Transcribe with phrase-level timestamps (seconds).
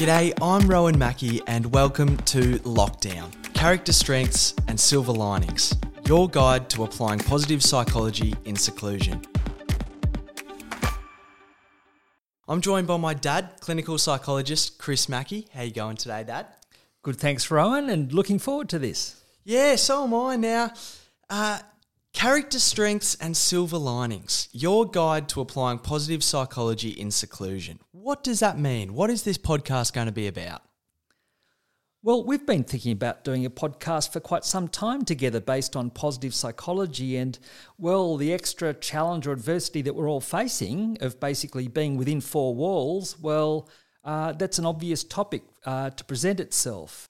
[0.00, 5.76] G'day, I'm Rowan Mackey, and welcome to Lockdown Character Strengths and Silver Linings,
[6.06, 9.20] your guide to applying positive psychology in seclusion.
[12.48, 15.48] I'm joined by my dad, clinical psychologist Chris Mackey.
[15.52, 16.46] How you going today, Dad?
[17.02, 19.22] Good, thanks, Rowan, and looking forward to this.
[19.44, 20.36] Yeah, so am I.
[20.36, 20.72] Now,
[21.28, 21.58] uh,
[22.20, 27.78] character strengths and silver linings, your guide to applying positive psychology in seclusion.
[27.92, 28.92] What does that mean?
[28.92, 30.60] What is this podcast going to be about?
[32.02, 35.88] Well, we've been thinking about doing a podcast for quite some time together based on
[35.88, 37.38] positive psychology and,
[37.78, 42.54] well, the extra challenge or adversity that we're all facing of basically being within four
[42.54, 43.66] walls, well,
[44.04, 47.08] uh, that's an obvious topic uh, to present itself.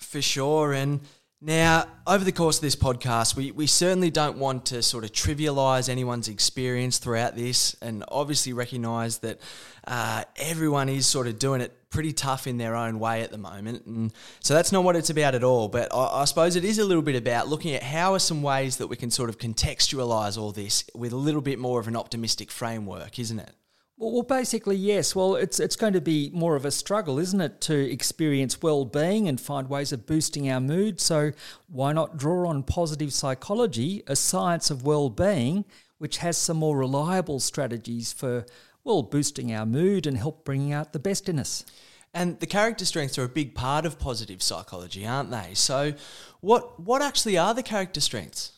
[0.00, 0.72] For sure.
[0.72, 1.00] And
[1.42, 5.12] now, over the course of this podcast, we, we certainly don't want to sort of
[5.12, 9.40] trivialize anyone's experience throughout this and obviously recognize that
[9.86, 13.38] uh, everyone is sort of doing it pretty tough in their own way at the
[13.38, 13.86] moment.
[13.86, 15.68] And so that's not what it's about at all.
[15.68, 18.42] But I, I suppose it is a little bit about looking at how are some
[18.42, 21.88] ways that we can sort of contextualize all this with a little bit more of
[21.88, 23.54] an optimistic framework, isn't it?
[24.00, 25.14] Well, basically, yes.
[25.14, 29.28] Well, it's it's going to be more of a struggle, isn't it, to experience well-being
[29.28, 31.02] and find ways of boosting our mood.
[31.02, 31.32] So,
[31.68, 35.66] why not draw on positive psychology, a science of well-being,
[35.98, 38.46] which has some more reliable strategies for
[38.84, 41.66] well boosting our mood and help bringing out the best in us.
[42.14, 45.52] And the character strengths are a big part of positive psychology, aren't they?
[45.52, 45.92] So,
[46.40, 48.52] what what actually are the character strengths?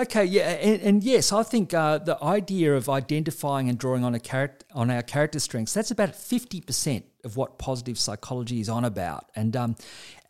[0.00, 4.14] Okay, yeah, and, and yes, I think uh, the idea of identifying and drawing on
[4.14, 8.70] a character on our character strengths that's about fifty percent of what positive psychology is
[8.70, 9.76] on about, and um,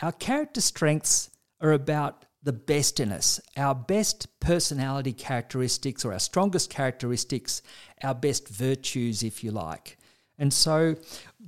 [0.03, 6.19] our character strengths are about the best in us, our best personality characteristics or our
[6.19, 7.63] strongest characteristics,
[8.03, 9.99] our best virtues, if you like.
[10.37, 10.97] And so,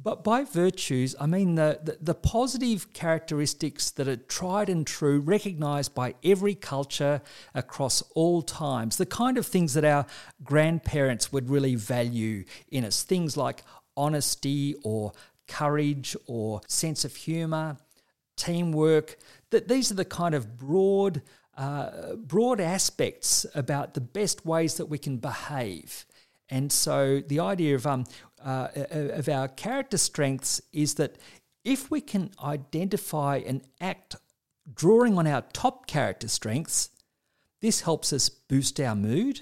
[0.03, 5.20] but by virtues, I mean the, the, the, positive characteristics that are tried and true,
[5.20, 7.23] recognized by every culture
[7.55, 10.07] across all times, the kind of things that our
[10.42, 13.63] grandparents would really value in us, things like
[13.96, 15.13] honesty or
[15.46, 17.77] courage or sense of humor,
[18.36, 19.19] teamwork,
[19.51, 21.23] that these are the kind of broad,
[21.57, 26.07] uh, broad aspects about the best ways that we can behave.
[26.52, 28.05] And so the idea of um,
[28.45, 31.17] uh, of our character strengths is that
[31.64, 34.17] if we can identify and act
[34.74, 36.90] drawing on our top character strengths,
[37.63, 39.40] this helps us boost our mood.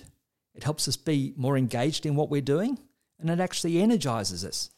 [0.54, 2.78] It helps us be more engaged in what we're doing,
[3.19, 4.71] and it actually energizes us.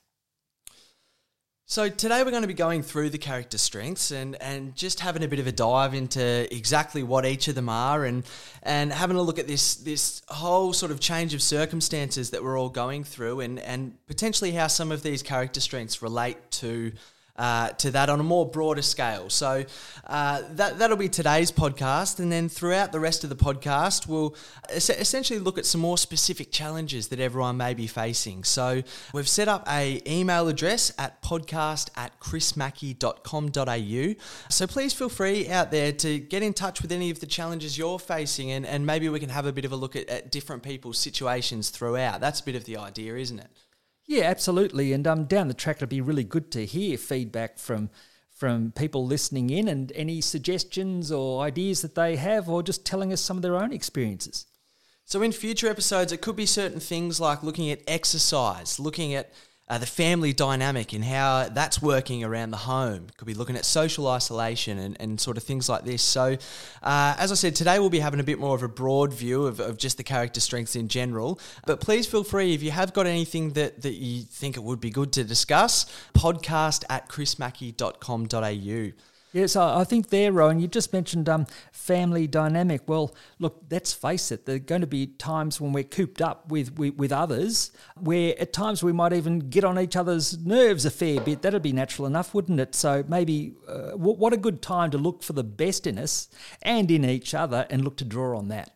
[1.67, 5.23] So today we're going to be going through the character strengths and, and just having
[5.23, 8.25] a bit of a dive into exactly what each of them are and
[8.63, 12.59] and having a look at this this whole sort of change of circumstances that we're
[12.59, 16.93] all going through and, and potentially how some of these character strengths relate to
[17.37, 19.31] uh, to that on a more broader scale.
[19.31, 19.65] So
[20.07, 24.37] uh, that that'll be today's podcast, and then throughout the rest of the podcast, we'll
[24.69, 28.45] es- essentially look at some more specific challenges that everyone may be facing.
[28.45, 28.83] So
[29.15, 34.15] we've set up a email address at podcast at chrismackey.com.au.
[34.51, 37.79] So please feel free out there to get in touch with any of the challenges
[37.79, 40.31] you're facing, and, and maybe we can have a bit of a look at, at
[40.31, 42.21] different people's situations throughout.
[42.21, 43.49] That's a bit of the idea, isn't it?
[44.07, 44.93] Yeah, absolutely.
[44.93, 47.91] And um, down the track, it'd be really good to hear feedback from
[48.31, 53.13] from people listening in and any suggestions or ideas that they have, or just telling
[53.13, 54.47] us some of their own experiences.
[55.05, 59.33] So, in future episodes, it could be certain things like looking at exercise, looking at
[59.73, 63.07] uh, the family dynamic and how that's working around the home.
[63.17, 66.03] Could be looking at social isolation and, and sort of things like this.
[66.03, 66.37] So,
[66.83, 69.47] uh, as I said, today we'll be having a bit more of a broad view
[69.47, 71.41] of, of just the character strengths in general.
[71.67, 74.79] But please feel free if you have got anything that, that you think it would
[74.79, 79.12] be good to discuss, podcast at chrismackey.com.au.
[79.33, 82.83] Yes, I think there, Rowan, you just mentioned um, family dynamic.
[82.87, 86.51] Well, look, let's face it, there are going to be times when we're cooped up
[86.51, 90.85] with, with, with others, where at times we might even get on each other's nerves
[90.85, 91.41] a fair bit.
[91.41, 92.75] That'd be natural enough, wouldn't it?
[92.75, 96.29] So maybe uh, what a good time to look for the best in us
[96.61, 98.71] and in each other and look to draw on that.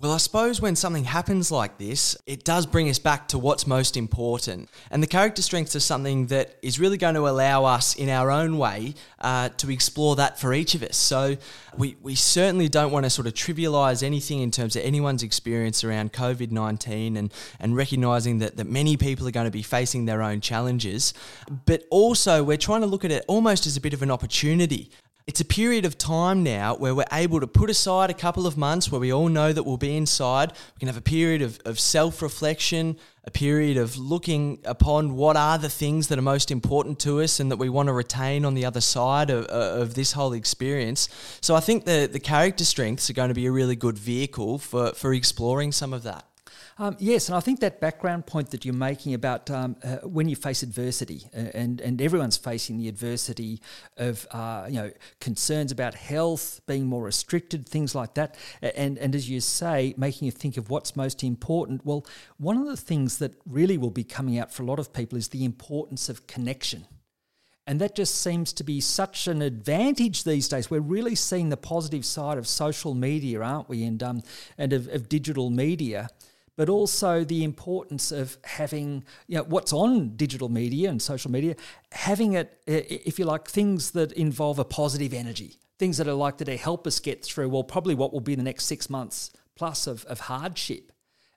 [0.00, 3.66] Well, I suppose when something happens like this, it does bring us back to what's
[3.66, 4.68] most important.
[4.92, 8.30] And the character strengths are something that is really going to allow us, in our
[8.30, 10.96] own way, uh, to explore that for each of us.
[10.96, 11.36] So
[11.76, 15.82] we, we certainly don't want to sort of trivialize anything in terms of anyone's experience
[15.82, 20.04] around COVID 19 and, and recognizing that, that many people are going to be facing
[20.04, 21.12] their own challenges.
[21.66, 24.92] But also, we're trying to look at it almost as a bit of an opportunity
[25.28, 28.56] it's a period of time now where we're able to put aside a couple of
[28.56, 30.52] months where we all know that we'll be inside.
[30.74, 35.36] We can have a period of, of self reflection, a period of looking upon what
[35.36, 38.46] are the things that are most important to us and that we want to retain
[38.46, 41.10] on the other side of, uh, of this whole experience.
[41.42, 44.56] So I think the, the character strengths are going to be a really good vehicle
[44.56, 46.27] for, for exploring some of that.
[46.80, 50.28] Um, yes, and I think that background point that you're making about um, uh, when
[50.28, 53.60] you face adversity, uh, and and everyone's facing the adversity
[53.96, 54.90] of uh, you know
[55.20, 60.26] concerns about health, being more restricted, things like that, and and as you say, making
[60.26, 61.84] you think of what's most important.
[61.84, 64.92] Well, one of the things that really will be coming out for a lot of
[64.92, 66.86] people is the importance of connection.
[67.66, 70.70] And that just seems to be such an advantage these days.
[70.70, 73.84] We're really seeing the positive side of social media, aren't we?
[73.84, 74.22] And um,
[74.56, 76.08] and of, of digital media
[76.58, 81.54] but also the importance of having you know what's on digital media and social media,
[81.92, 86.36] having it, if you like, things that involve a positive energy, things that are like
[86.38, 87.48] that help us get through.
[87.48, 90.90] Well, probably what will be the next six months plus of, of hardship.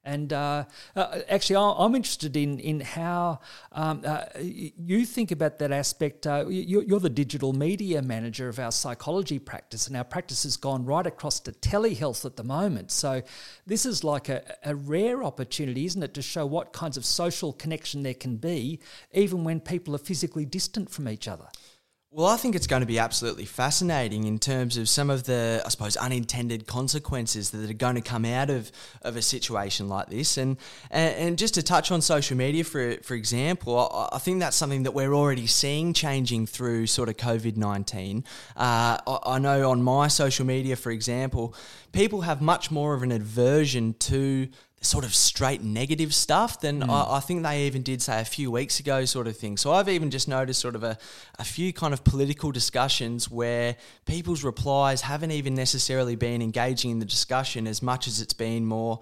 [0.04, 0.66] And uh,
[0.96, 3.40] uh, actually, I'm interested in in how
[3.72, 6.26] um, uh, you think about that aspect.
[6.26, 10.86] Uh, you're the digital media manager of our psychology practice, and our practice has gone
[10.86, 12.90] right across to telehealth at the moment.
[12.92, 13.22] So,
[13.68, 17.54] this is like a, a rare opportunity, isn't it, to show what kinds of social
[17.54, 18.80] connection there can be,
[19.14, 21.46] even when people are physically distant from each other.
[22.14, 25.62] Well, I think it's going to be absolutely fascinating in terms of some of the,
[25.66, 28.70] I suppose, unintended consequences that are going to come out of,
[29.02, 30.38] of a situation like this.
[30.38, 30.58] And,
[30.90, 34.84] and just to touch on social media, for, for example, I, I think that's something
[34.84, 38.26] that we're already seeing changing through sort of COVID 19.
[38.58, 41.56] Uh, I, I know on my social media, for example,
[41.94, 44.50] people have much more of an aversion to
[44.82, 46.90] sort of straight negative stuff than mm.
[46.90, 49.72] I, I, think they even did say a few weeks ago sort of thing so
[49.72, 50.98] i've even just noticed sort of a,
[51.38, 53.76] a few kind of political discussions where
[54.06, 58.66] people's replies haven't even necessarily been engaging in the discussion as much as it's been
[58.66, 59.00] more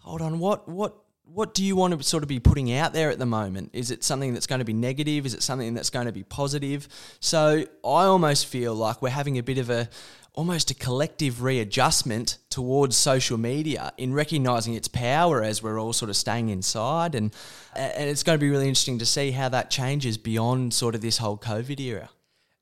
[0.00, 0.96] hold on what what
[1.26, 3.70] what do you want to sort of be putting out there at the moment?
[3.72, 5.26] Is it something that's going to be negative?
[5.26, 6.86] Is it something that's going to be positive?
[7.18, 9.88] So I almost feel like we're having a bit of a,
[10.36, 16.10] almost a collective readjustment towards social media in recognizing its power as we're all sort
[16.10, 17.14] of staying inside.
[17.14, 17.34] And
[17.74, 21.00] and it's going to be really interesting to see how that changes beyond sort of
[21.00, 22.10] this whole covid era.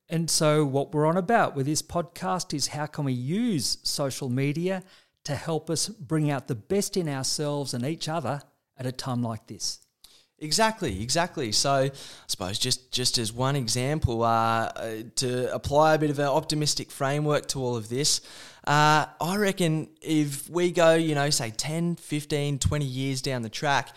[0.09, 4.29] And so what we're on about with this podcast is how can we use social
[4.29, 4.83] media
[5.25, 8.41] to help us bring out the best in ourselves and each other
[8.77, 9.84] at a time like this
[10.39, 11.51] Exactly, exactly.
[11.53, 11.91] So, I
[12.27, 14.69] suppose just just as one example, uh,
[15.15, 18.19] to apply a bit of an optimistic framework to all of this,
[18.67, 23.49] uh, I reckon if we go, you know, say 10, 15, 20 years down the
[23.49, 23.95] track,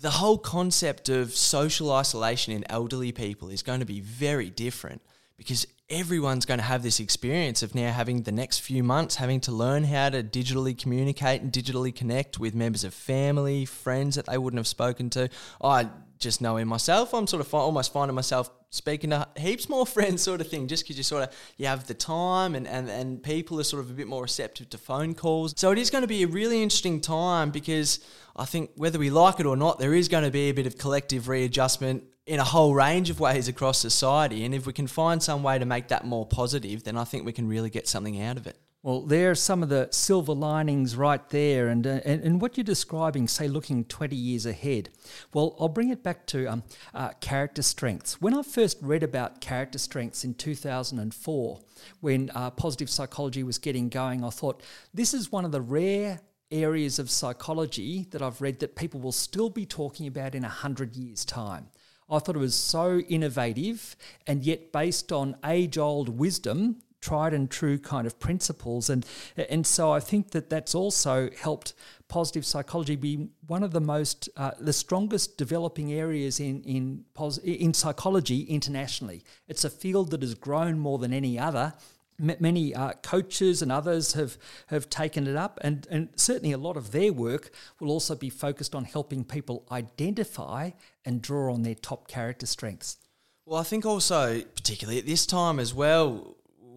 [0.00, 5.02] the whole concept of social isolation in elderly people is going to be very different
[5.36, 9.40] because everyone's going to have this experience of now having the next few months having
[9.40, 14.26] to learn how to digitally communicate and digitally connect with members of family, friends that
[14.26, 15.28] they wouldn't have spoken to.
[15.62, 15.88] I
[16.18, 20.22] just know in myself, I'm sort of almost finding myself speaking to heaps more friends,
[20.22, 23.22] sort of thing, just because you sort of you have the time and, and and
[23.22, 25.54] people are sort of a bit more receptive to phone calls.
[25.56, 28.00] So it is going to be a really interesting time because
[28.34, 30.66] I think whether we like it or not, there is going to be a bit
[30.66, 34.44] of collective readjustment in a whole range of ways across society.
[34.44, 37.24] And if we can find some way to make that more positive, then I think
[37.24, 38.58] we can really get something out of it.
[38.82, 41.68] Well, there are some of the silver linings right there.
[41.68, 44.90] And, uh, and, and, what you're describing, say, looking 20 years ahead,
[45.34, 46.62] well, I'll bring it back to um,
[46.94, 48.20] uh, character strengths.
[48.20, 51.60] When I first read about character strengths in 2004,
[52.00, 54.62] when uh, positive psychology was getting going, I thought
[54.94, 56.20] this is one of the rare
[56.52, 60.94] areas of psychology that I've read that people will still be talking about in 100
[60.94, 61.70] years' time.
[62.08, 63.96] I thought it was so innovative
[64.26, 68.90] and yet based on age old wisdom tried and true kind of principles.
[68.90, 71.72] And, and so I think that that's also helped
[72.08, 77.38] positive psychology be one of the most, uh, the strongest developing areas in, in, pos-
[77.38, 79.24] in psychology internationally.
[79.46, 81.74] It's a field that has grown more than any other
[82.18, 86.76] many uh, coaches and others have have taken it up and and certainly a lot
[86.76, 90.70] of their work will also be focused on helping people identify
[91.04, 92.96] and draw on their top character strengths.
[93.44, 96.36] Well i think also particularly at this time as well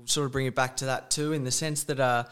[0.09, 2.23] sort of bring it back to that too, in the sense that uh,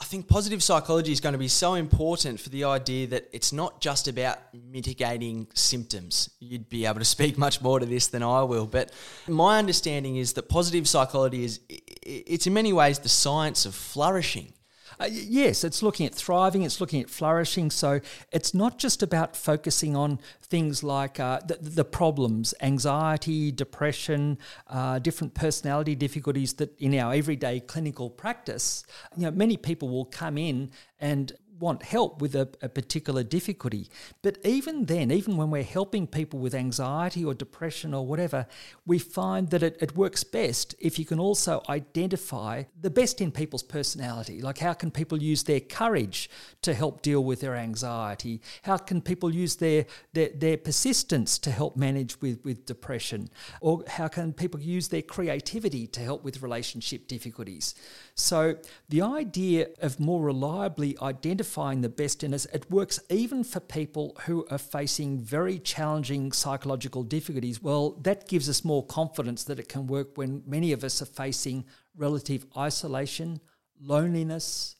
[0.00, 3.52] I think positive psychology is going to be so important for the idea that it's
[3.52, 6.30] not just about mitigating symptoms.
[6.38, 8.92] You'd be able to speak much more to this than I will, but
[9.26, 14.52] my understanding is that positive psychology is it's in many ways the science of flourishing.
[15.00, 17.70] Uh, yes, it's looking at thriving, it's looking at flourishing.
[17.70, 18.00] So
[18.32, 24.38] it's not just about focusing on things like uh, the, the, problems, anxiety, depression,
[24.68, 28.84] uh, different personality difficulties that in our everyday clinical practice,
[29.16, 33.88] you know, many people will come in and want help with a, a, particular difficulty.
[34.22, 38.46] But even then, even when we're helping people with anxiety or depression or whatever,
[38.86, 43.32] we find that it, it works best if you can also identify the best in
[43.32, 44.40] people's personality.
[44.40, 46.30] Like, how can people use their courage
[46.62, 48.40] to help deal with their anxiety?
[48.62, 53.30] How can people use their, their, their persistence to help manage with, with depression?
[53.60, 57.74] Or how can people use their creativity to help with relationship difficulties?
[58.14, 58.56] So,
[58.88, 61.47] the idea of more reliably identifying
[61.82, 67.02] the best in us, it works even for people who are facing very challenging psychological
[67.02, 67.62] difficulties.
[67.62, 71.06] Well, that gives us more confidence that it can work when many of us are
[71.06, 71.64] facing
[71.96, 73.40] relative isolation,
[73.80, 74.76] loneliness,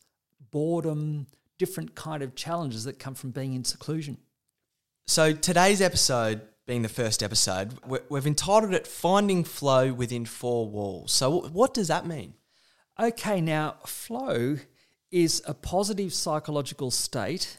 [0.50, 1.26] boredom,
[1.58, 4.18] different kind of challenges that come from being in seclusion.
[5.06, 7.78] So, today's episode being the first episode,
[8.10, 11.12] we've entitled it Finding Flow Within Four Walls.
[11.12, 12.34] So, what does that mean?
[13.00, 14.58] Okay, now flow
[15.10, 17.58] is a positive psychological state.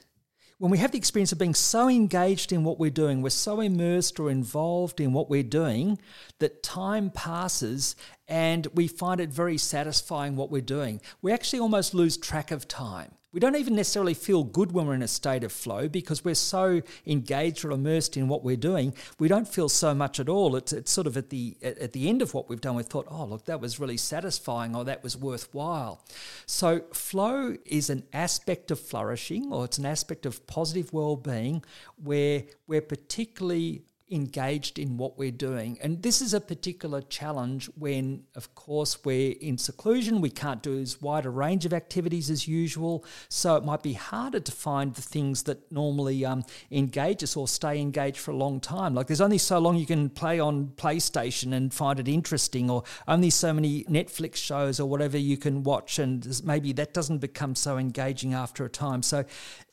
[0.58, 3.62] When we have the experience of being so engaged in what we're doing, we're so
[3.62, 6.00] immersed or involved in what we're doing
[6.40, 7.96] that time passes
[8.28, 11.00] and we find it very satisfying what we're doing.
[11.22, 13.14] We actually almost lose track of time.
[13.32, 16.34] We don't even necessarily feel good when we're in a state of flow because we're
[16.34, 18.96] so engaged or immersed in what we're doing.
[19.20, 20.56] We don't feel so much at all.
[20.56, 23.06] It's, it's sort of at the at the end of what we've done, we've thought,
[23.08, 26.04] oh look, that was really satisfying or that was worthwhile.
[26.48, 31.64] So flow is an aspect of flourishing or it's an aspect of positive well-being
[31.98, 35.78] where we're particularly engaged in what we're doing.
[35.82, 40.22] And this is a particular challenge when, of course, we're in seclusion.
[40.22, 43.06] We can't do as wide a range of activities as usual.
[43.30, 47.48] So it might be harder to find the things that normally um, engage us or
[47.48, 48.96] stay engaged for a long time.
[48.96, 52.84] Like there's only so long you can play on PlayStation and find it interesting, or
[53.08, 56.00] only so many Netflix shows or whatever you can watch.
[56.00, 59.04] And maybe that doesn't become so engaging after a time.
[59.04, 59.26] So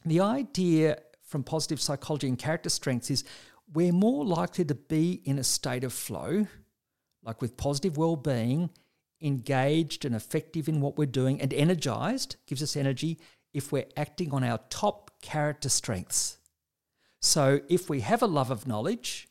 [0.05, 3.25] the idea from positive psychology and character strengths is
[3.73, 6.47] we're more likely to be in a state of flow,
[7.23, 8.71] like with positive well being,
[9.21, 13.19] engaged and effective in what we're doing, and energized, gives us energy
[13.53, 16.39] if we're acting on our top character strengths.
[17.21, 19.29] So if we have a love of knowledge,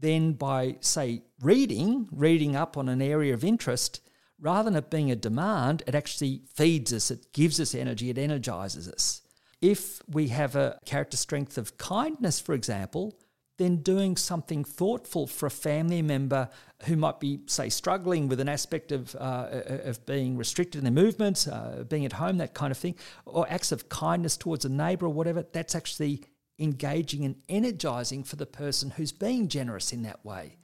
[0.00, 4.00] then by, say, reading, reading up on an area of interest,
[4.40, 8.18] rather than it being a demand, it actually feeds us, it gives us energy, it
[8.18, 9.22] energizes us.
[9.60, 13.18] If we have a character strength of kindness, for example,
[13.58, 16.48] then doing something thoughtful for a family member
[16.84, 19.48] who might be, say, struggling with an aspect of, uh,
[19.84, 22.94] of being restricted in their movements, uh, being at home, that kind of thing,
[23.26, 26.22] or acts of kindness towards a neighbour or whatever, that's actually
[26.58, 30.56] engaging and energizing for the person who's being generous in that way.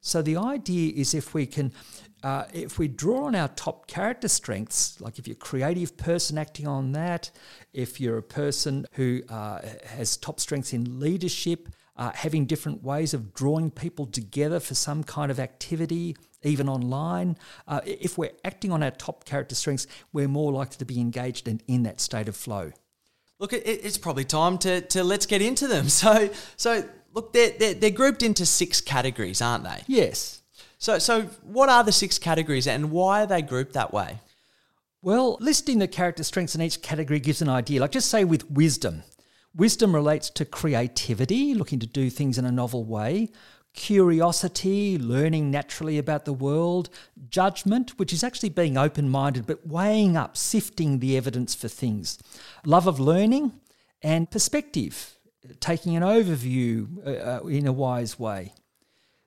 [0.00, 1.72] So the idea is if we can,
[2.22, 6.36] uh, if we draw on our top character strengths, like if you're a creative person
[6.36, 7.30] acting on that,
[7.72, 13.14] if you're a person who uh, has top strengths in leadership, uh, having different ways
[13.14, 17.36] of drawing people together for some kind of activity, even online.
[17.68, 21.48] Uh, if we're acting on our top character strengths, we're more likely to be engaged
[21.48, 22.72] and in that state of flow.
[23.38, 25.86] Look, it, it's probably time to, to let's get into them.
[25.88, 29.82] So, so look, they're, they're, they're grouped into six categories, aren't they?
[29.86, 30.42] Yes.
[30.78, 34.18] So, so what are the six categories and why are they grouped that way?
[35.02, 37.80] Well, listing the character strengths in each category gives an idea.
[37.80, 39.02] Like, just say with wisdom,
[39.54, 43.28] Wisdom relates to creativity, looking to do things in a novel way,
[43.74, 46.88] curiosity, learning naturally about the world,
[47.28, 52.18] judgment, which is actually being open minded but weighing up, sifting the evidence for things,
[52.64, 53.52] love of learning,
[54.02, 55.18] and perspective,
[55.60, 58.52] taking an overview uh, uh in a wise way.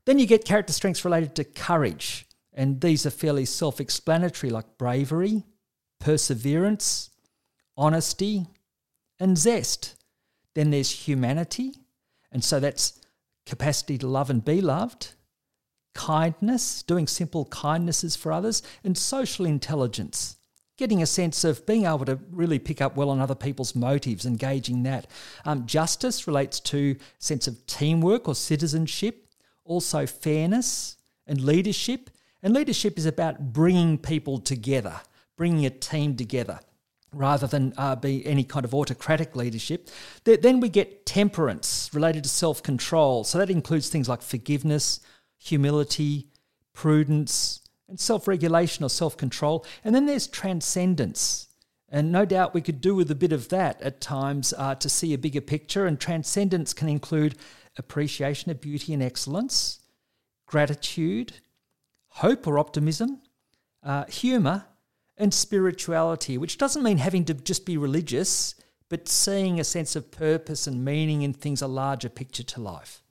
[0.06, 4.78] Then you get character strengths related to courage, and these are fairly self explanatory, like
[4.78, 5.44] bravery,
[6.00, 7.10] perseverance,
[7.78, 8.48] honesty,
[9.20, 9.96] and zest.
[10.56, 11.76] Then there's humanity,
[12.32, 13.00] and so that's
[13.46, 15.14] capacity to love and be loved,
[15.94, 20.38] kindness, doing simple kindnesses for others, and social intelligence,
[20.78, 24.26] getting a sense of being able to really pick up well on other people's motives,
[24.26, 25.08] engaging that.
[25.46, 29.28] Um, justice relates to sense of teamwork or citizenship,
[29.64, 30.98] also fairness
[31.28, 32.10] and leadership.
[32.42, 35.02] And leadership is about bringing people together,
[35.38, 36.60] bringing a team together
[37.16, 39.90] rather than uh, be any kind of autocratic leadership.
[40.26, 43.24] Then we get temperance related to self control.
[43.24, 45.00] So that includes things like forgiveness,
[45.38, 46.28] humility,
[46.74, 49.66] prudence, and self regulation or self control.
[49.84, 51.48] And then there's transcendence.
[51.90, 54.90] And no doubt we could do with a bit of that at times uh, to
[54.90, 55.86] see a bigger picture.
[55.86, 57.36] And transcendence can include
[57.78, 59.80] appreciation of beauty and excellence,
[60.46, 61.34] gratitude,
[62.08, 63.22] hope or optimism,
[63.84, 64.66] uh, humour,
[65.18, 68.56] and spirituality, which doesn't mean having to just be religious,
[68.90, 73.02] but seeing a sense of purpose and meaning in things, a larger picture to life.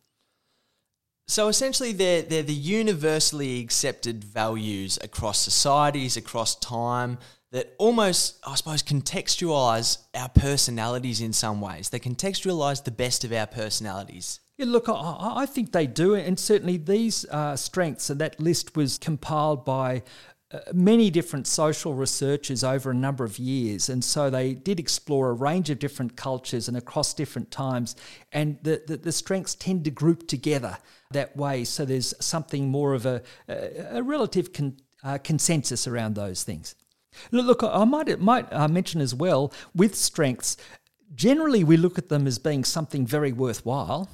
[1.27, 7.19] So essentially, they're, they're the universally accepted values across societies, across time,
[7.51, 11.89] that almost, I suppose, contextualize our personalities in some ways.
[11.89, 14.41] They contextualize the best of our personalities.
[14.59, 16.15] Yeah, look, I, I think they do.
[16.15, 20.03] And certainly these uh, strengths, and that list was compiled by
[20.73, 23.89] many different social researchers over a number of years.
[23.89, 27.97] And so they did explore a range of different cultures and across different times.
[28.33, 30.79] And the, the, the strengths tend to group together
[31.11, 31.65] that way.
[31.65, 36.75] So there's something more of a, a, relative con, uh, consensus around those things.
[37.31, 40.57] Look, I might, might uh, mention as well with strengths,
[41.15, 44.09] generally we look at them as being something very worthwhile.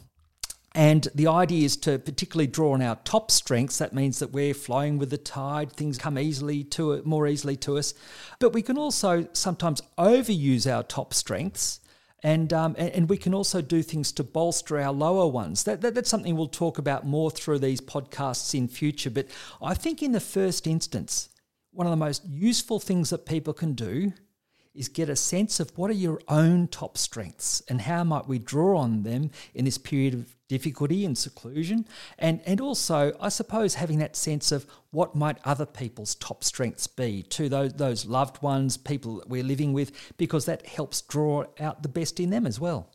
[0.75, 3.79] And the idea is to particularly draw on our top strengths.
[3.79, 7.57] That means that we're flowing with the tide, things come easily to it, more easily
[7.57, 7.93] to us.
[8.39, 11.81] But we can also sometimes overuse our top strengths.
[12.23, 15.65] And, um, and, we can also do things to bolster our lower ones.
[15.65, 19.09] That, that, that's something we'll talk about more through these podcasts in future.
[19.09, 19.29] But
[19.63, 21.31] I think in the first instance,
[21.73, 24.13] one of the most useful things that people can do
[24.75, 28.39] is get a sense of what are your own top strengths and how might we
[28.39, 31.87] draw on them in this period of difficulty and seclusion
[32.19, 36.87] and and also I suppose having that sense of what might other people's top strengths
[36.87, 41.45] be to those those loved ones people that we're living with because that helps draw
[41.61, 42.91] out the best in them as well.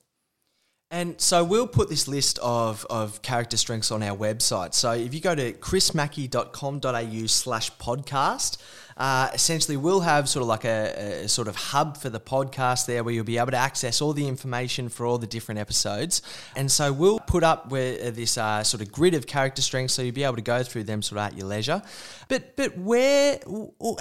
[0.91, 4.73] And so we'll put this list of, of character strengths on our website.
[4.75, 8.57] So if you go to chrismackey.com.au slash podcast,
[8.97, 12.85] uh, essentially we'll have sort of like a, a, sort of hub for the podcast
[12.85, 16.21] there where you'll be able to access all the information for all the different episodes.
[16.55, 19.95] And so we'll put up where uh, this uh, sort of grid of character strengths
[19.95, 21.81] so you'll be able to go through them sort of at your leisure.
[22.29, 23.39] But but where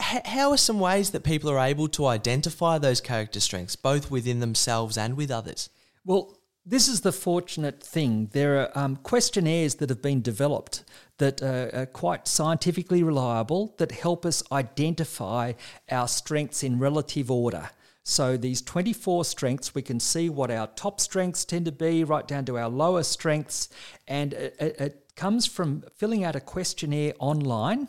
[0.05, 4.39] how are some ways that people are able to identify those character strengths both within
[4.41, 5.71] themselves and with others?
[6.05, 8.31] Well, this is the fortunate thing.
[8.33, 10.85] There are um, questionnaires that have been developed
[11.19, 15.53] that are quite scientifically reliable that help us identify
[15.91, 17.71] our strengths in relative order.
[18.07, 22.27] So, these 24 strengths, we can see what our top strengths tend to be, right
[22.29, 23.71] down to our lower strengths.
[24.07, 27.89] And it, it comes from filling out a questionnaire online.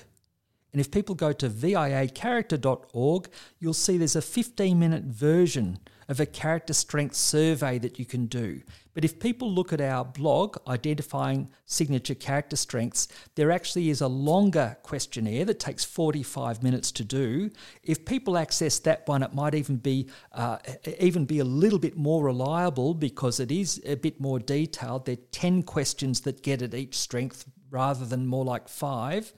[0.73, 5.79] And if people go to viacharacter.org, you'll see there's a 15 minute version
[6.09, 8.61] of a character strength survey that you can do.
[8.95, 14.09] But if people look at our blog, Identifying Signature Character Strengths, there actually is a
[14.09, 17.51] longer questionnaire that takes 45 minutes to do.
[17.83, 20.59] If people access that one, it might even be uh,
[20.99, 25.05] even be a little bit more reliable because it is a bit more detailed.
[25.05, 29.33] There are 10 questions that get at each strength rather than more like five.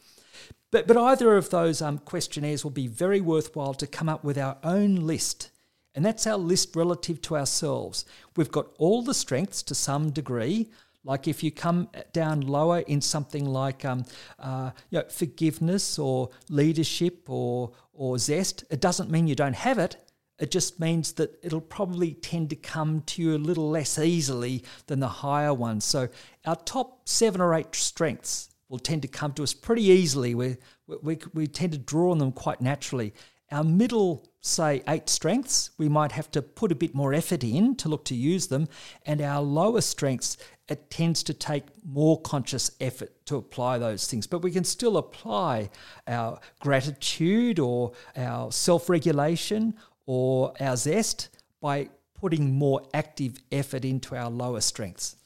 [0.71, 4.37] But, but either of those um, questionnaires will be very worthwhile to come up with
[4.37, 5.51] our own list
[5.95, 8.05] and that's our list relative to ourselves.
[8.37, 10.71] We've got all the strengths to some degree.
[11.05, 14.05] Like if you come down lower in something like um,
[14.39, 19.79] uh, you know, forgiveness or leadership or, or zest, it doesn't mean you don't have
[19.79, 19.97] it.
[20.39, 24.63] It just means that it'll probably tend to come to you a little less easily
[24.87, 25.85] than the higher ones.
[25.85, 26.09] So
[26.45, 30.35] our top seven or eight strengths will tend to come to us pretty easily.
[30.35, 33.15] We, we, we tend to draw on them quite naturally.
[33.51, 37.75] Our middle say, eight strengths, we might have to put a bit more effort in
[37.77, 38.69] to look to use them.
[39.07, 40.37] And our lower strengths,
[40.69, 44.27] it tends to take more conscious effort to apply those things.
[44.27, 45.71] But we can still apply
[46.07, 49.75] our gratitude or our self regulation
[50.07, 51.29] or our zest
[51.61, 51.89] by
[52.21, 55.17] putting more active effort into our lower strengths.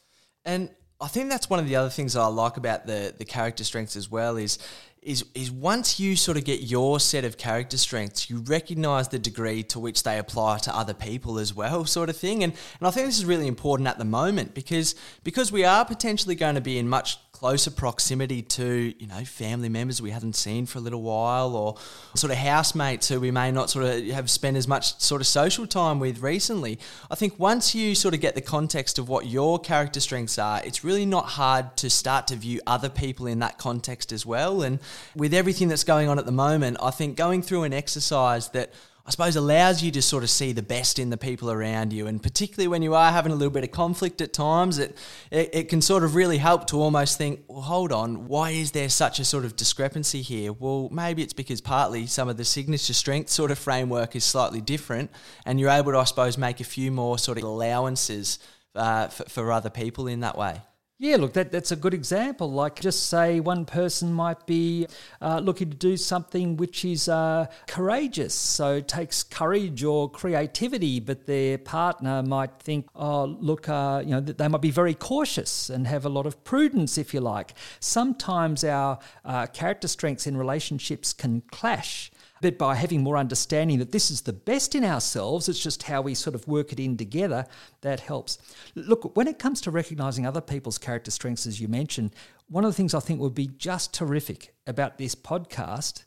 [0.44, 3.64] And I think that's one of the other things I like about the the character
[3.64, 4.58] strengths as well is
[5.02, 9.18] is is once you sort of get your set of character strengths, you recognize the
[9.18, 12.44] degree to which they apply to other people as well, sort of thing.
[12.44, 15.84] And and I think this is really important at the moment because because we are
[15.84, 20.36] potentially going to be in much closer proximity to, you know, family members we haven't
[20.36, 21.74] seen for a little while or
[22.14, 25.26] sort of housemates who we may not sort of have spent as much sort of
[25.26, 26.78] social time with recently.
[27.10, 30.62] I think once you sort of get the context of what your character strengths are,
[30.64, 34.62] it's really not hard to start to view other people in that context as well.
[34.62, 34.78] And
[35.16, 38.72] with everything that's going on at the moment, I think going through an exercise that
[39.04, 42.06] I suppose allows you to sort of see the best in the people around you,
[42.06, 44.96] and particularly when you are having a little bit of conflict at times, it,
[45.32, 48.70] it, it can sort of really help to almost think, well, hold on, why is
[48.70, 50.52] there such a sort of discrepancy here?
[50.52, 54.60] Well, maybe it's because partly some of the signature strength sort of framework is slightly
[54.60, 55.10] different,
[55.44, 58.38] and you're able to, I suppose, make a few more sort of allowances
[58.76, 60.62] uh, for, for other people in that way.
[61.02, 62.52] Yeah, look, that, that's a good example.
[62.52, 64.86] Like, just say one person might be
[65.20, 71.26] uh, looking to do something which is uh, courageous, so takes courage or creativity, but
[71.26, 75.88] their partner might think, oh, look, uh, you know, they might be very cautious and
[75.88, 77.54] have a lot of prudence, if you like.
[77.80, 82.12] Sometimes our uh, character strengths in relationships can clash.
[82.42, 86.02] But by having more understanding that this is the best in ourselves, it's just how
[86.02, 87.46] we sort of work it in together,
[87.80, 88.36] that helps.
[88.74, 92.10] Look, when it comes to recognizing other people's character strengths, as you mentioned,
[92.48, 96.02] one of the things I think would be just terrific about this podcast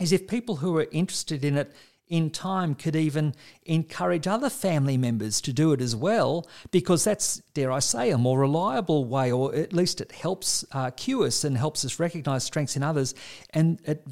[0.00, 1.72] is if people who are interested in it
[2.08, 3.32] in time could even
[3.66, 8.18] encourage other family members to do it as well, because that's, dare I say, a
[8.18, 12.42] more reliable way, or at least it helps uh, cue us and helps us recognize
[12.42, 13.14] strengths in others.
[13.50, 14.04] And at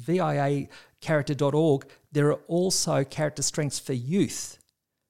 [1.01, 4.57] viacharacter.org, there are also character strengths for youth.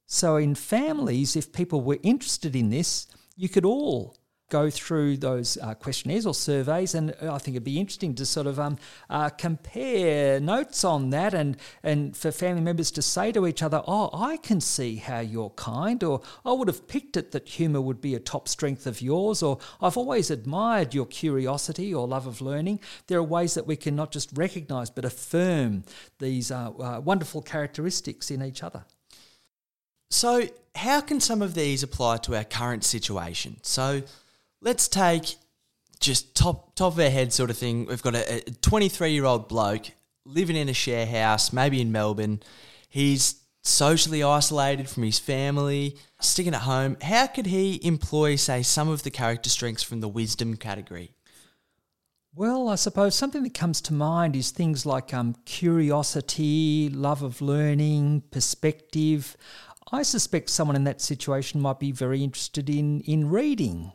[0.06, 4.18] So in families, if people were interested in this, you could all
[4.50, 8.48] go through those uh, questionnaires or surveys, and I think it'd be interesting to sort
[8.48, 8.78] of um,
[9.10, 13.82] uh, compare notes on that, and and for family members to say to each other,
[13.88, 17.82] "Oh, I can see how you're kind," or "I would have picked it that humour
[17.82, 22.28] would be a top strength of yours," or "I've always admired your curiosity or love
[22.28, 25.84] of learning." There are ways that we can not just recognise but affirm
[26.20, 28.86] these uh, uh wonderful characteristics in each other.
[30.12, 33.58] So, how can some of these apply to our current situation?
[33.62, 34.02] So,
[34.62, 35.36] let's take
[36.00, 37.86] just top top of our head sort of thing.
[37.86, 39.92] We've got a 23 year old bloke
[40.26, 42.42] living in a share house, maybe in Melbourne.
[42.88, 46.98] He's socially isolated from his family, sticking at home.
[47.02, 51.12] How could he employ, say, some of the character strengths from the wisdom category?
[52.34, 57.42] Well, I suppose something that comes to mind is things like um, curiosity, love of
[57.42, 59.36] learning, perspective.
[59.92, 63.92] I suspect someone in that situation might be very interested in, in reading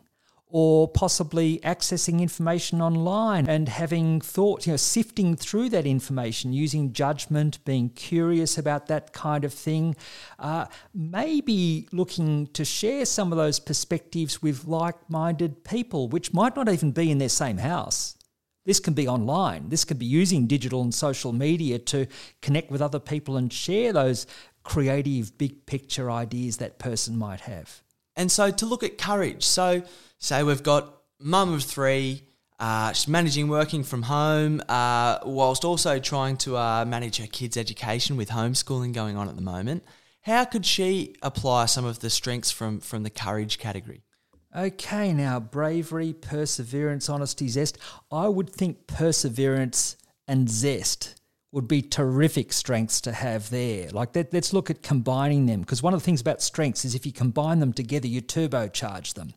[0.56, 6.92] or possibly accessing information online and having thought, you know, sifting through that information, using
[6.92, 9.96] judgment, being curious about that kind of thing,
[10.38, 10.64] uh,
[10.94, 16.68] maybe looking to share some of those perspectives with like minded people, which might not
[16.68, 18.16] even be in their same house.
[18.64, 19.70] This can be online.
[19.70, 22.06] This can be using digital and social media to
[22.42, 24.24] connect with other people and share those
[24.62, 27.82] creative, big picture ideas that person might have.
[28.16, 29.82] And so to look at courage, so
[30.24, 32.22] say we've got mum of three,
[32.58, 37.58] uh, she's managing working from home, uh, whilst also trying to uh, manage her kids'
[37.58, 39.84] education with homeschooling going on at the moment.
[40.22, 44.02] How could she apply some of the strengths from, from the courage category?
[44.56, 47.76] Okay, now bravery, perseverance, honesty, zest.
[48.10, 51.20] I would think perseverance and zest
[51.54, 53.88] would be terrific strengths to have there.
[53.90, 56.94] Like that, let's look at combining them because one of the things about strengths is
[56.94, 59.34] if you combine them together, you turbocharge them.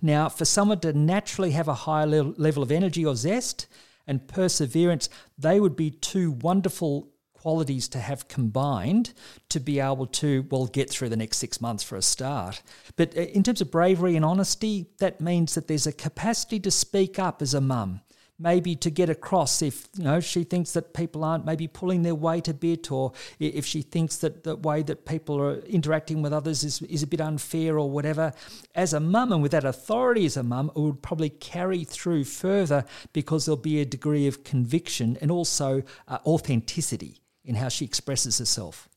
[0.00, 3.66] Now, for someone to naturally have a higher level of energy or zest
[4.06, 9.12] and perseverance, they would be two wonderful qualities to have combined
[9.48, 12.62] to be able to well get through the next 6 months for a start
[12.96, 16.70] but uh, in terms of bravery and honesty that means that there's a capacity to
[16.70, 18.00] speak up as a mum
[18.38, 22.14] maybe to get across if you know she thinks that people aren't maybe pulling their
[22.14, 26.32] weight a bit or if she thinks that the way that people are interacting with
[26.32, 28.32] others is, is a bit unfair or whatever.
[28.74, 32.24] As a mum and with that authority as a mum it would probably carry through
[32.24, 37.84] further because there'll be a degree of conviction and also uh, authenticity in how she
[37.84, 38.88] expresses herself.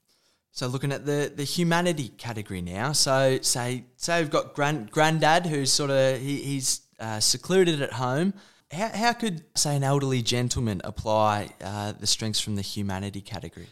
[0.51, 5.45] So looking at the, the humanity category now, so say say we've got grand, granddad
[5.45, 8.34] who's sort of he, he's uh, secluded at home,
[8.71, 13.67] how, how could, say, an elderly gentleman apply uh, the strengths from the humanity category?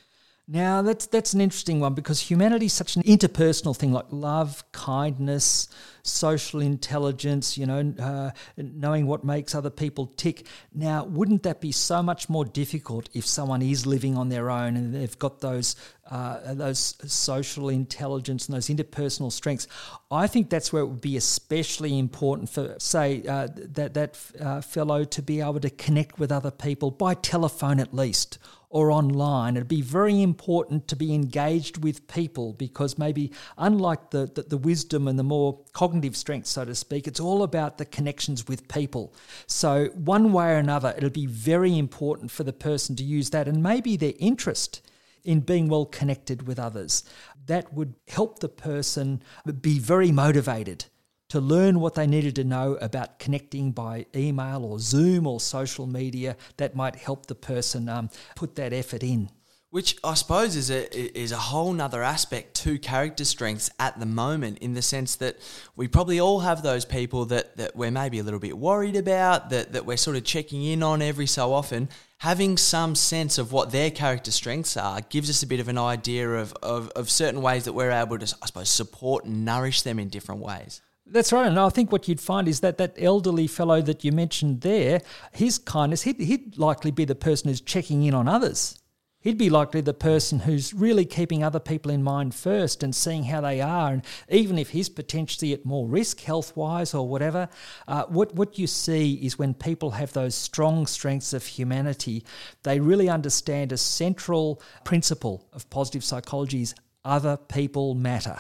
[0.52, 4.64] Now, that's, that's an interesting one because humanity is such an interpersonal thing like love,
[4.72, 5.68] kindness,
[6.02, 10.48] social intelligence, you know, uh, knowing what makes other people tick.
[10.74, 14.76] Now, wouldn't that be so much more difficult if someone is living on their own
[14.76, 15.76] and they've got those
[16.10, 19.68] uh, those social intelligence and those interpersonal strengths.
[20.12, 24.62] I think that's where it would be especially important for, say, uh, that that uh,
[24.62, 29.56] fellow to be able to connect with other people by telephone at least or online.
[29.56, 34.58] It'd be very important to be engaged with people because maybe, unlike the, the, the,
[34.58, 38.68] wisdom and the more cognitive strength, so to speak, it's all about the connections with
[38.68, 39.14] people.
[39.48, 43.48] So, one way or another, it'll be very important for the person to use that
[43.48, 44.82] and maybe their interest
[45.24, 47.04] in being well connected with others.
[47.46, 49.22] That would help the person
[49.62, 50.86] be very motivated
[51.30, 55.86] to learn what they needed to know about connecting by email or Zoom or social
[55.86, 59.30] media that might help the person um, put that effort in.
[59.72, 64.06] Which I suppose is a is a whole nother aspect to character strengths at the
[64.08, 65.38] moment, in the sense that
[65.76, 69.52] we probably all have those people that, that we're maybe a little bit worried about,
[69.52, 71.88] that, that we're sort of checking in on every so often.
[72.18, 75.78] Having some sense of what their character strengths are gives us a bit of an
[75.78, 79.84] idea of, of, of certain ways that we're able to, I suppose, support and nourish
[79.84, 80.82] them in different ways.
[81.06, 81.46] That's right.
[81.46, 85.02] And I think what you'd find is that that elderly fellow that you mentioned there,
[85.32, 88.80] his kindness, he'd, he'd likely be the person who's checking in on others.
[89.22, 93.26] He'd be likely the person who's really keeping other people in mind first and seeing
[93.26, 93.92] how they are.
[93.92, 97.50] And even if he's potentially at more risk health wise or whatever,
[97.88, 102.24] uh, what, what you see is when people have those strong strengths of humanity,
[102.64, 108.40] they really understand a central principle of positive psychology is other people matter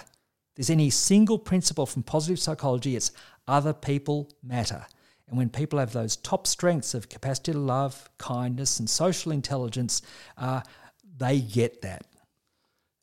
[0.60, 3.13] there's any single principle from positive psychology, it's
[3.48, 4.86] other people matter.
[5.30, 10.02] And when people have those top strengths of capacity to love, kindness, and social intelligence,
[10.38, 10.62] uh,
[11.18, 12.06] they get that.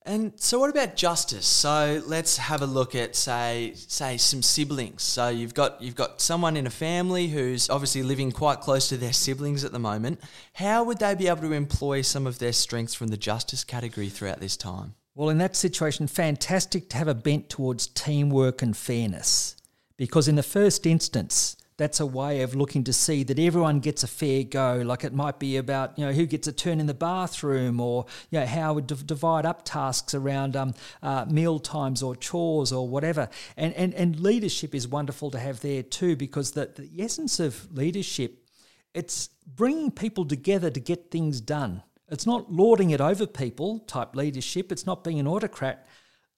[0.07, 1.47] And so, what about justice?
[1.47, 5.03] So let's have a look at, say, say some siblings.
[5.03, 8.97] So you've got you've got someone in a family who's obviously living quite close to
[8.97, 10.21] their siblings at the moment.
[10.53, 14.09] How would they be able to employ some of their strengths from the justice category
[14.09, 14.95] throughout this time?
[15.17, 19.57] Well, in that situation, fantastic to have a bent towards teamwork and fairness.
[19.97, 24.03] Because in the first instance, that's a way of looking to see that everyone gets
[24.03, 24.83] a fair go.
[24.85, 28.07] Like it might be about you know who gets a turn in the bathroom, or
[28.31, 32.89] you know how we divide up tasks around um, uh, meal times or chores or
[32.89, 33.29] whatever.
[33.57, 37.71] And, and and leadership is wonderful to have there too, because the, the essence of
[37.77, 38.49] leadership,
[38.95, 41.83] it's bringing people together to get things done.
[42.09, 45.87] It's not lording it over people type leadership, it's not being an autocrat.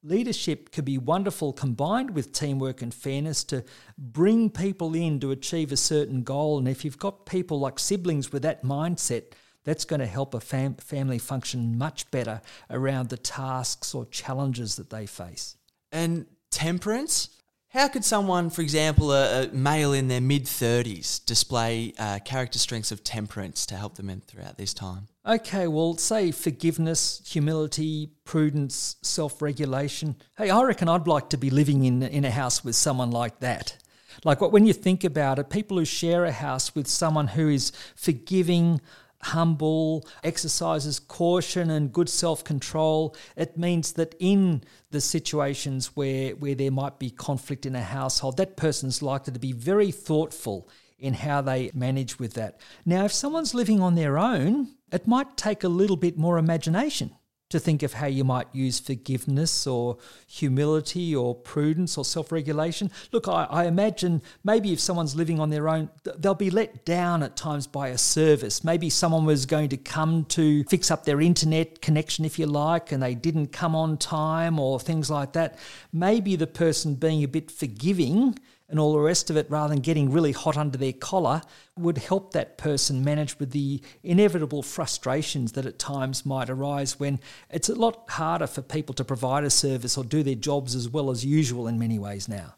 [0.03, 3.65] Leadership can be wonderful combined with teamwork and fairness to
[3.97, 6.59] bring people in to achieve a certain goal.
[6.59, 9.33] And if you've got people like siblings with that mindset,
[9.65, 14.77] that's going to help a fam- family function much better around the tasks or challenges
[14.77, 15.57] that they face.
[15.91, 17.31] And temperance?
[17.71, 22.59] How could someone, for example, a, a male in their mid 30s, display uh, character
[22.59, 25.09] strengths of temperance to help them in throughout this time?
[25.27, 30.17] Okay, well, say forgiveness, humility, prudence, self regulation.
[30.39, 33.41] Hey, I reckon I'd like to be living in, in a house with someone like
[33.41, 33.77] that.
[34.25, 37.51] Like what, when you think about it, people who share a house with someone who
[37.51, 38.81] is forgiving,
[39.23, 43.15] humble, exercises caution and good self control.
[43.37, 48.37] It means that in the situations where, where there might be conflict in a household,
[48.37, 52.61] that person's likely to be very thoughtful in how they manage with that.
[52.85, 57.13] Now, if someone's living on their own, it might take a little bit more imagination
[57.51, 62.91] to think of how you might use forgiveness or humility or prudence or self regulation.
[63.11, 67.23] Look, I, I, imagine maybe if someone's living on their own, they'll be let down
[67.23, 68.63] at times by a service.
[68.65, 72.93] Maybe someone was going to come to fix up their internet connection, if you like,
[72.93, 75.59] and they didn't come on time or things like that.
[75.93, 79.81] Maybe the person being a bit forgiving and all the rest of it, rather than
[79.81, 81.41] getting really hot under their collar,
[81.77, 87.19] would help that person manage with the inevitable frustrations that at times might arise when
[87.51, 90.89] it's a lot harder for people to provide a service or do their jobs as
[90.89, 92.55] well as usual in many ways now.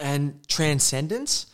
[0.00, 1.46] And transcendence?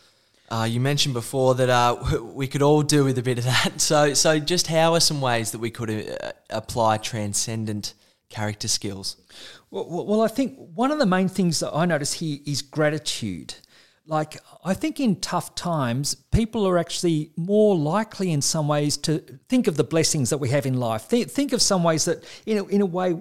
[0.49, 3.73] Uh, you mentioned before that uh, we could all do with a bit of that.
[3.81, 7.95] So, so just how are some ways that we could uh, apply transcendent
[8.29, 9.16] character skills?
[9.73, 13.55] Well, well, I think one of the main things that I notice here is gratitude
[14.07, 19.19] like I think in tough times, people are actually more likely in some ways to
[19.49, 21.03] think of the blessings that we have in life.
[21.03, 23.17] Think, think of some ways that, in a, in a way,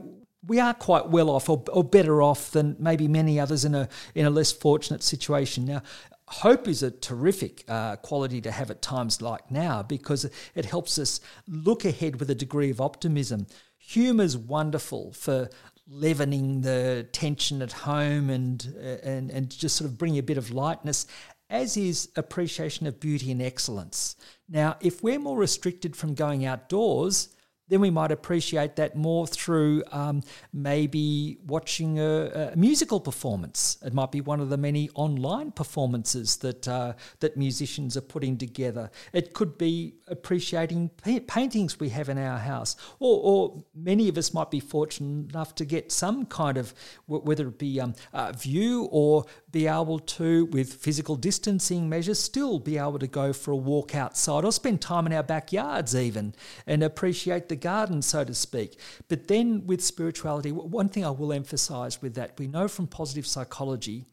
[0.45, 3.87] we are quite well off or, or better off than maybe many others in a
[4.15, 5.65] in a less fortunate situation.
[5.65, 5.83] Now,
[6.27, 10.97] hope is a terrific uh, quality to have at times like now because it helps
[10.97, 13.45] us look ahead with a degree of optimism.
[13.77, 15.49] Humour's wonderful for
[15.91, 18.65] leavening the tension at home and,
[19.03, 21.05] and, and just sort of bring a bit of lightness,
[21.49, 24.15] as is appreciation of beauty and excellence.
[24.47, 27.35] Now, if we're more restricted from going outdoors,
[27.71, 33.77] then we might appreciate that more through um, maybe watching a, a, musical performance.
[33.81, 38.37] It might be one of the many online performances that uh, that musicians are putting
[38.37, 38.91] together.
[39.13, 44.17] It could be appreciating pa- paintings we have in our house, or, or, many of
[44.17, 46.73] us might be fortunate enough to get some kind of
[47.07, 47.93] whether it be um,
[48.35, 53.51] view or be able to, with physical distancing measures, still be able to go for
[53.51, 56.35] a walk outside or spend time in our backyards even
[56.67, 58.79] and appreciate the garden, so to speak.
[59.07, 63.25] But then with spirituality, one thing I will emphasize with that, we know from positive
[63.27, 64.05] psychology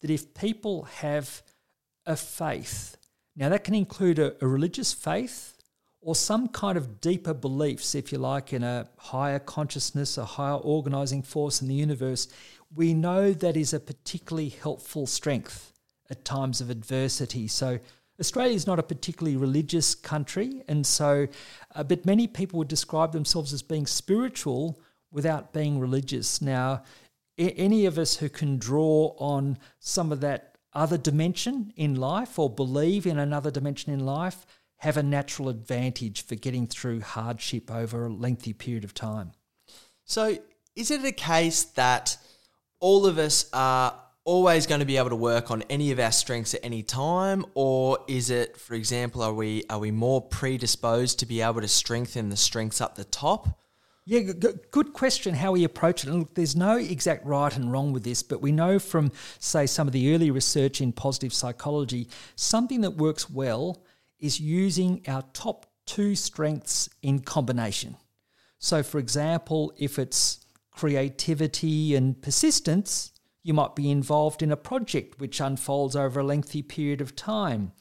[0.00, 1.42] that if people have
[2.06, 2.96] a faith,
[3.36, 5.54] now that can include a, a religious faith
[6.00, 10.54] or some kind of deeper beliefs, if you like, in a higher consciousness, a higher
[10.54, 12.28] organizing force in the universe,
[12.74, 15.72] we know that is a particularly helpful strength
[16.10, 17.48] at times of adversity.
[17.48, 17.78] So
[18.20, 21.28] Australia is not a particularly religious country, and so,
[21.74, 24.80] uh, but many people would describe themselves as being spiritual
[25.12, 26.42] without being religious.
[26.42, 26.82] Now,
[27.38, 32.38] I- any of us who can draw on some of that other dimension in life
[32.38, 34.44] or believe in another dimension in life
[34.78, 39.32] have a natural advantage for getting through hardship over a lengthy period of time.
[40.04, 40.38] So,
[40.76, 42.18] is it a case that
[42.80, 43.98] all of us are
[44.28, 47.46] always going to be able to work on any of our strengths at any time
[47.54, 51.66] or is it for example are we are we more predisposed to be able to
[51.66, 53.58] strengthen the strengths up the top
[54.04, 54.32] yeah,
[54.70, 56.08] good question how we approach it.
[56.08, 59.66] And look, there's no exact right and wrong with this, but we know from, say,
[59.66, 63.84] some of the early research in positive psychology, something that works well
[64.18, 67.98] is using our top two strengths in combination.
[68.58, 73.12] So, for example, if it's creativity and persistence,
[73.48, 77.72] you might be involved in a project which unfolds over a lengthy period of time.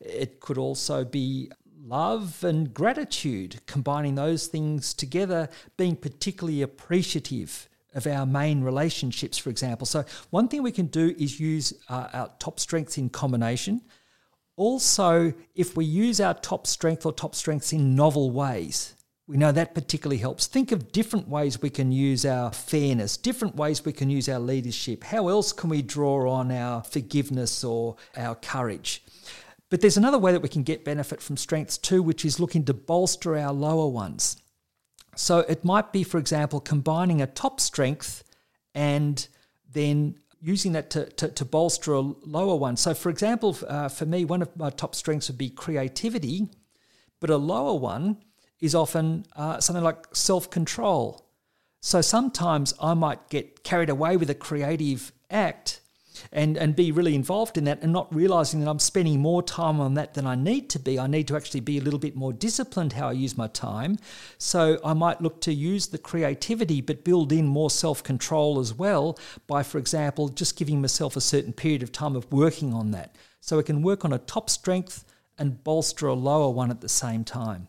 [0.00, 1.48] It could also be
[1.80, 9.50] love and gratitude, combining those things together, being particularly appreciative of our main relationships, for
[9.50, 9.86] example.
[9.86, 13.82] So, one thing we can do is use uh, our top strengths in combination.
[14.56, 18.96] Also, if we use our top strength or top strengths in novel ways,
[19.32, 20.46] we know that particularly helps.
[20.46, 24.38] Think of different ways we can use our fairness, different ways we can use our
[24.38, 25.04] leadership.
[25.04, 29.02] How else can we draw on our forgiveness or our courage?
[29.70, 32.66] But there's another way that we can get benefit from strengths too, which is looking
[32.66, 34.36] to bolster our lower ones.
[35.16, 38.24] So it might be, for example, combining a top strength
[38.74, 39.26] and
[39.72, 42.76] then using that to, to, to bolster a lower one.
[42.76, 46.50] So, for example, uh, for me, one of my top strengths would be creativity,
[47.18, 48.18] but a lower one
[48.62, 51.26] is often uh, something like self control.
[51.80, 55.80] So sometimes I might get carried away with a creative act
[56.30, 59.80] and, and be really involved in that and not realizing that I'm spending more time
[59.80, 60.96] on that than I need to be.
[60.96, 63.98] I need to actually be a little bit more disciplined how I use my time.
[64.38, 68.72] So I might look to use the creativity but build in more self control as
[68.72, 72.92] well by, for example, just giving myself a certain period of time of working on
[72.92, 73.16] that.
[73.40, 75.04] So I can work on a top strength
[75.36, 77.66] and bolster a lower one at the same time.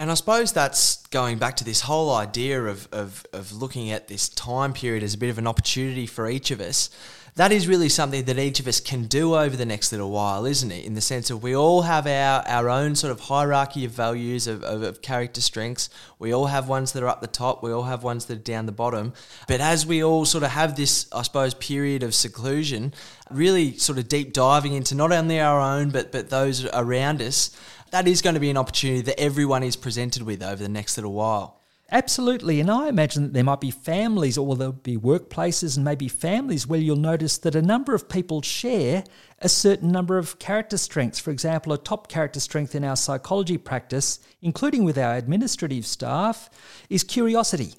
[0.00, 4.08] And I suppose that's going back to this whole idea of, of, of looking at
[4.08, 6.88] this time period as a bit of an opportunity for each of us.
[7.36, 10.46] That is really something that each of us can do over the next little while,
[10.46, 10.86] isn't it?
[10.86, 14.46] In the sense of we all have our, our own sort of hierarchy of values,
[14.46, 15.90] of, of, of character strengths.
[16.18, 18.42] We all have ones that are up the top, we all have ones that are
[18.42, 19.12] down the bottom.
[19.48, 22.94] But as we all sort of have this, I suppose, period of seclusion,
[23.30, 27.54] really sort of deep diving into not only our own, but, but those around us
[27.90, 30.96] that is going to be an opportunity that everyone is presented with over the next
[30.96, 31.60] little while.
[31.92, 32.60] Absolutely.
[32.60, 36.64] And I imagine that there might be families or there'll be workplaces and maybe families
[36.66, 39.02] where you'll notice that a number of people share
[39.40, 41.18] a certain number of character strengths.
[41.18, 46.48] For example, a top character strength in our psychology practice, including with our administrative staff,
[46.88, 47.74] is curiosity.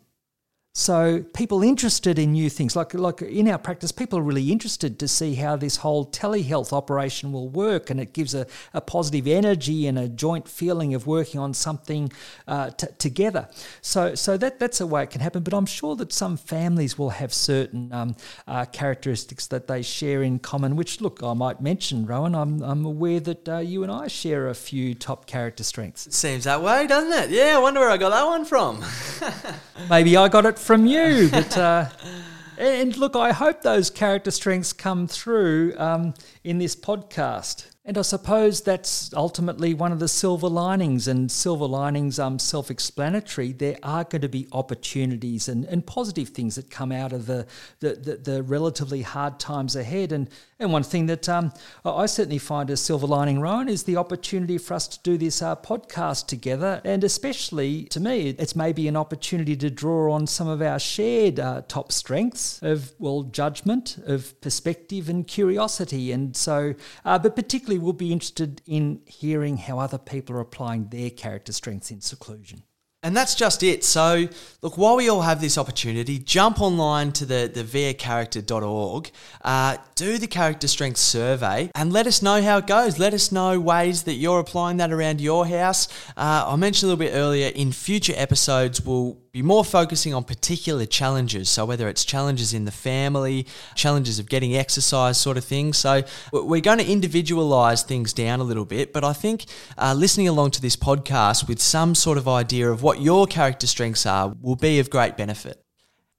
[0.73, 4.99] So people interested in new things, like like in our practice, people are really interested
[4.99, 9.27] to see how this whole telehealth operation will work, and it gives a, a positive
[9.27, 12.09] energy and a joint feeling of working on something
[12.47, 13.49] uh, t- together.
[13.81, 15.43] So so that that's a way it can happen.
[15.43, 18.15] But I'm sure that some families will have certain um,
[18.47, 20.77] uh, characteristics that they share in common.
[20.77, 22.33] Which look, I might mention, Rowan.
[22.33, 26.07] I'm I'm aware that uh, you and I share a few top character strengths.
[26.07, 27.29] It seems that way, doesn't it?
[27.29, 28.81] Yeah, I wonder where I got that one from.
[29.89, 31.29] Maybe I got it from you.
[31.29, 31.89] But uh,
[32.57, 37.65] and look, I hope those character strengths come through um, in this podcast.
[37.83, 43.53] And I suppose that's ultimately one of the silver linings, and silver linings um self-explanatory.
[43.53, 47.47] There are going to be opportunities and, and positive things that come out of the
[47.79, 50.11] the, the, the relatively hard times ahead.
[50.11, 51.51] And and one thing that um,
[51.83, 55.41] I certainly find a silver lining, Rowan, is the opportunity for us to do this
[55.41, 56.81] uh, podcast together.
[56.85, 61.39] And especially to me, it's maybe an opportunity to draw on some of our shared
[61.39, 66.11] uh, top strengths of, well, judgment, of perspective, and curiosity.
[66.11, 66.75] And so,
[67.05, 71.51] uh, but particularly, we'll be interested in hearing how other people are applying their character
[71.51, 72.63] strengths in seclusion.
[73.03, 73.83] And that's just it.
[73.83, 74.27] So,
[74.61, 79.09] look, while we all have this opportunity, jump online to the, the viacharacter.org,
[79.43, 82.99] uh, do the character strength survey, and let us know how it goes.
[82.99, 85.87] Let us know ways that you're applying that around your house.
[86.15, 90.25] Uh, I mentioned a little bit earlier, in future episodes, we'll be more focusing on
[90.25, 91.49] particular challenges.
[91.49, 95.77] So, whether it's challenges in the family, challenges of getting exercise, sort of things.
[95.77, 96.03] So,
[96.33, 98.91] we're going to individualize things down a little bit.
[98.91, 99.45] But I think
[99.77, 103.67] uh, listening along to this podcast with some sort of idea of what your character
[103.67, 105.63] strengths are will be of great benefit.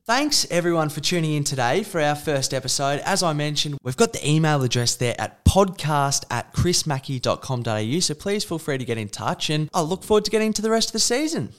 [0.05, 2.99] Thanks everyone for tuning in today for our first episode.
[3.05, 8.01] As I mentioned, we've got the email address there at podcast at chrismackey.com.au.
[8.01, 10.63] So please feel free to get in touch and I look forward to getting to
[10.63, 11.53] the rest of the season.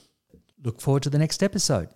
[0.64, 1.88] Look forward to the next episode.